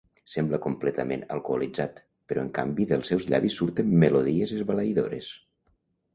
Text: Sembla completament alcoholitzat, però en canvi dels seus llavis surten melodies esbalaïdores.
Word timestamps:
Sembla 0.35 0.59
completament 0.61 1.25
alcoholitzat, 1.35 1.99
però 2.31 2.45
en 2.47 2.49
canvi 2.57 2.89
dels 2.93 3.13
seus 3.15 3.29
llavis 3.35 3.59
surten 3.61 3.93
melodies 4.07 4.57
esbalaïdores. 4.59 5.31